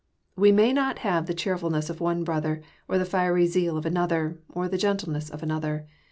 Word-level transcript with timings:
We 0.35 0.51
may 0.51 0.73
not 0.73 0.97
have 1.05 1.27
the 1.27 1.33
cheerfulness 1.35 1.87
of 1.91 2.01
one 2.01 2.23
brother, 2.23 2.63
or 2.87 2.97
the 2.97 3.05
fiery 3.05 3.45
zeal 3.45 3.77
of 3.77 3.85
another, 3.85 4.39
or 4.49 4.67
the 4.67 4.75
gentleness 4.79 5.29
of 5.29 5.43
another. 5.43 5.85